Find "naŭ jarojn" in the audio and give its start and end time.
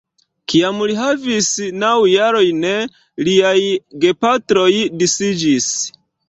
1.83-2.65